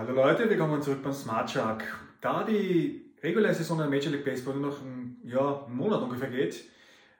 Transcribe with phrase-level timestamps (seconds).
[0.00, 1.84] Hallo Leute, willkommen zurück beim Smart Shark.
[2.22, 6.64] Da die reguläre Saison der Major League Baseball nur noch einen, ja, Monat ungefähr geht,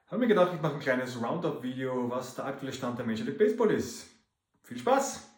[0.07, 3.27] habe ich mir gedacht, ich mache ein kleines Roundup-Video, was der aktuelle Stand der Major
[3.27, 4.07] League Baseball ist.
[4.63, 5.29] Viel Spaß!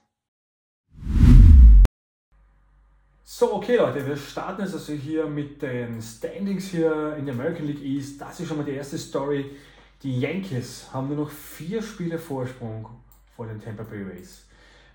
[3.24, 7.68] So, okay Leute, wir starten jetzt also hier mit den Standings hier in der American
[7.68, 8.22] League East.
[8.22, 9.54] Das ist schon mal die erste Story.
[10.02, 12.88] Die Yankees haben nur noch vier Spiele Vorsprung
[13.36, 14.46] vor den Tampa Bay Rays.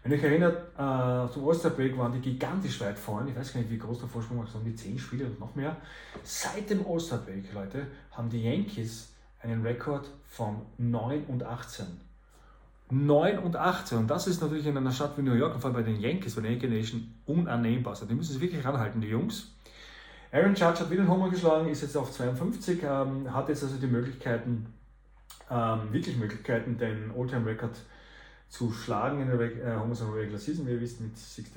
[0.02, 1.44] Wenn euch erinnert, äh, zum
[1.74, 3.30] Break waren die gigantisch weit vorne.
[3.30, 5.40] Ich weiß gar nicht, wie groß der Vorsprung war, so um die 10 Spiele und
[5.40, 5.76] noch mehr.
[6.22, 11.86] Seit dem All-Star Break, Leute, haben die Yankees einen Rekord von 9 und 18.
[12.90, 13.98] 9 und 18.
[13.98, 16.36] Und das ist natürlich in einer Stadt wie New York, vor allem bei den Yankees,
[16.36, 17.92] bei der Yankee Nation, unannehmbar.
[17.92, 19.52] Also die müssen sich wirklich ranhalten, die Jungs.
[20.30, 23.76] Aaron Judge hat wieder einen Homer geschlagen, ist jetzt auf 52, ähm, hat jetzt also
[23.76, 24.66] die Möglichkeiten,
[25.50, 27.82] ähm, wirklich Möglichkeiten, den All-Time-Record zu
[28.72, 31.52] schlagen in der Reg äh, Homers Regular Season, wie ihr wisst, mit 61.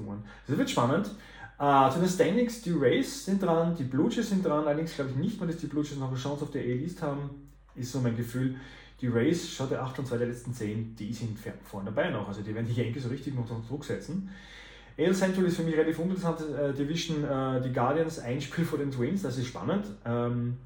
[0.47, 1.11] Das wird spannend.
[1.59, 5.11] Äh, zu den Standings, die Rays sind dran, die Blue Jays sind dran, allerdings glaube
[5.11, 7.29] ich nicht mal, dass die Blue Jays noch eine Chance auf der A-List haben,
[7.75, 8.55] ist so mein Gefühl.
[8.99, 12.27] Die Rays, schaut der 8 und 2 der letzten 10, die sind vorne dabei noch.
[12.27, 14.29] Also die werden die Yankees so richtig noch unter Druck setzen.
[14.97, 16.41] AL Central ist für mich relativ uninteressant.
[16.41, 19.85] Äh, Division, äh, die Guardians, ein Spiel vor den Twins, das ist spannend.
[20.05, 20.57] Ähm,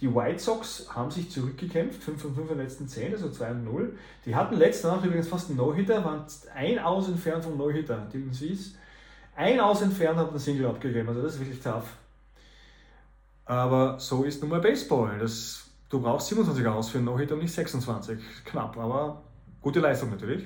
[0.00, 3.50] die White Sox haben sich zurückgekämpft, 5 von 5 in den letzten 10, also 2
[3.50, 3.98] und 0.
[4.24, 8.06] Die hatten letzte Nacht übrigens fast einen No-Hitter, waren ein Aus entfernt vom No-Hitter.
[8.12, 8.74] Die Seas,
[9.34, 11.96] ein Aus entfernt, hat einen Single abgegeben, also das ist wirklich tough.
[13.46, 15.18] Aber so ist nun mal Baseball.
[15.18, 18.18] Das Du brauchst 27 aus für einen No-Hit und nicht 26.
[18.44, 19.22] Knapp, aber
[19.62, 20.42] gute Leistung natürlich.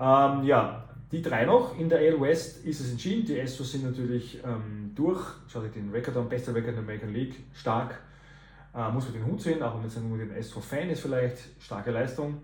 [0.00, 1.78] Ähm, ja, die drei noch.
[1.78, 3.24] In der AL West ist es entschieden.
[3.24, 5.20] Die Astros sind natürlich ähm, durch.
[5.46, 6.28] Schaut euch den Rekord an.
[6.28, 7.36] Bester Rekord in der American League.
[7.52, 8.00] Stark.
[8.74, 11.38] Äh, muss man den Hut sehen, auch wenn jetzt nur den Astro-Fan ist vielleicht.
[11.60, 12.40] Starke Leistung.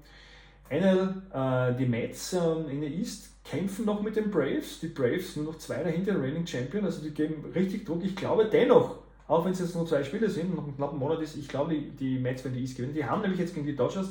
[0.71, 2.39] NL, äh, die Mets äh,
[2.71, 4.79] in der East kämpfen noch mit den Braves.
[4.81, 6.85] Die Braves nur noch zwei dahinter, Reigning Champion.
[6.85, 8.05] Also die geben richtig Druck.
[8.05, 11.21] Ich glaube dennoch, auch wenn es jetzt nur zwei Spiele sind, noch einen knappen Monat
[11.21, 12.95] ist, ich glaube, die, die Mets werden die East gewinnen.
[12.95, 14.11] Die haben nämlich jetzt gegen die Dodgers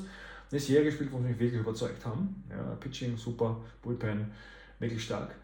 [0.51, 2.43] eine Serie gespielt, wo sie mich wirklich überzeugt haben.
[2.49, 4.31] Ja, Pitching super, Bullpen
[4.79, 5.35] wirklich stark.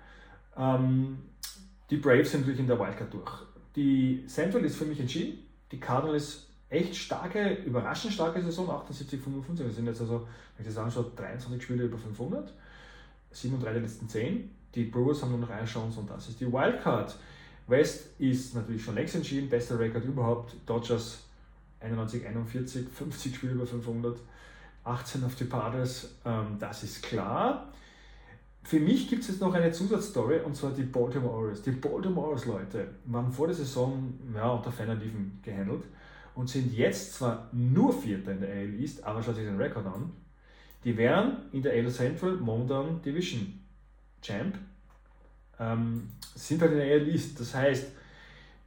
[0.57, 1.19] Ähm,
[1.89, 3.31] die Braves sind natürlich in der Wildcard durch.
[3.75, 5.39] Die Central ist für mich entschieden.
[5.71, 9.65] Die Cardinals echt starke, überraschend starke Saison, 78, 55.
[9.65, 10.27] Das sind jetzt also,
[10.57, 12.53] wenn ich das anschaue, 23 Spiele über 500,
[13.31, 14.49] 7 und 3 der letzten 10.
[14.73, 17.15] Die Brewers haben nur noch eine Chance und das ist die Wildcard.
[17.67, 20.55] West ist natürlich schon längst entschieden, bester Rekord überhaupt.
[20.65, 21.19] Dodgers
[21.79, 24.19] 91, 41, 50 Spiele über 500,
[24.83, 27.71] 18 auf die Padres, ähm, das ist klar.
[28.63, 31.61] Für mich gibt es jetzt noch eine Zusatzstory und zwar die Baltimore Orioles.
[31.61, 35.83] Die Baltimore Orioles, Leute, waren vor der Saison ja, unter Liefen gehandelt
[36.35, 39.85] und sind jetzt zwar nur Vierter in der AL East, aber schaut sich den Rekord
[39.85, 40.11] an.
[40.83, 43.59] Die wären in der AL Central momentan Division
[44.21, 44.55] Champ
[45.59, 47.39] ähm, sind halt in der AL East.
[47.39, 47.87] Das heißt,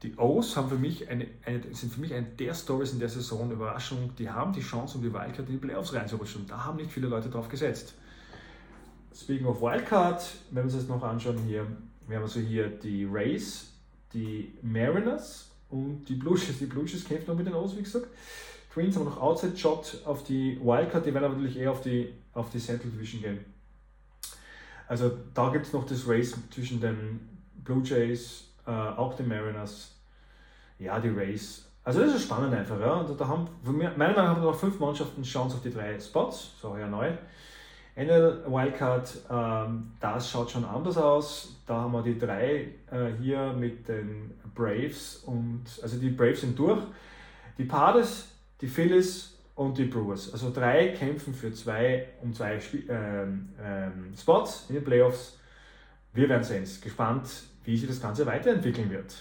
[0.02, 3.08] die O's haben für mich eine, eine, sind für mich eine der Stories in der
[3.08, 6.46] Saison, Überraschung, die haben die Chance, um die Wildcard in die Playoffs reinzurutschen.
[6.46, 7.94] Da haben nicht viele Leute drauf gesetzt.
[9.14, 11.66] Speaking of Wildcard, wenn wir uns das noch anschauen hier,
[12.06, 13.72] wir haben also hier die Rays,
[14.14, 16.58] die Mariners und die Blue Jays.
[16.58, 18.06] Die Blue Jays kämpfen noch mit den O's, wie gesagt.
[18.72, 22.12] Twins haben noch Outside Shot auf die Wildcard, die werden aber natürlich eher auf die,
[22.32, 23.44] auf die Central Division gehen.
[24.86, 27.20] Also da gibt es noch das Race zwischen den
[27.64, 29.94] Blue Jays, äh, auch den Mariners,
[30.78, 31.66] ja, die Race.
[31.84, 32.78] Also das ist spannend einfach.
[32.80, 32.94] Ja.
[32.94, 36.52] Und da haben, meiner Meinung nach haben noch fünf Mannschaften Chance auf die drei Spots,
[36.60, 37.12] so ja neu.
[37.98, 41.56] NL Wildcard, ähm, das schaut schon anders aus.
[41.66, 46.56] Da haben wir die drei äh, hier mit den Braves und also die Braves sind
[46.56, 46.80] durch.
[47.58, 48.28] Die Padres,
[48.60, 50.32] die Phillies und die Brewers.
[50.32, 55.36] Also drei kämpfen für zwei um zwei ähm, ähm, Spots in den Playoffs.
[56.12, 56.64] Wir werden sehen.
[56.80, 57.28] Gespannt,
[57.64, 59.12] wie sich das Ganze weiterentwickeln wird.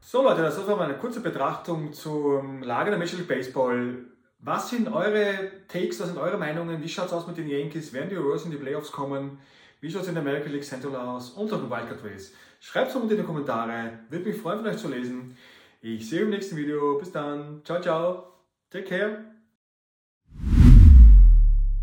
[0.00, 3.98] So Leute, das war eine kurze Betrachtung zum Lager der Major League Baseball.
[4.42, 6.82] Was sind eure Takes, was sind eure Meinungen?
[6.82, 7.92] Wie schaut es aus mit den Yankees?
[7.92, 9.38] Werden die Royals in die Playoffs kommen?
[9.80, 12.32] Wie schaut es in der American League Central aus und auch im Wildcard Race?
[12.60, 13.98] Schreibt es unten in die Kommentare.
[14.08, 15.36] Würde mich freuen, von euch zu lesen.
[15.82, 16.98] Ich sehe euch im nächsten Video.
[16.98, 17.62] Bis dann.
[17.64, 18.32] Ciao, ciao.
[18.70, 19.39] Take care.